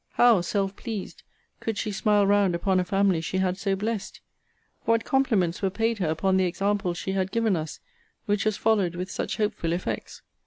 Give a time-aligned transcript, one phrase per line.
[0.13, 1.21] How, self pleased,
[1.59, 4.19] could she smile round upon a family she had so blessed!
[4.85, 7.79] What compliments were paid her upon the example she had given us,
[8.25, 10.23] which was followed with such hopeful effects!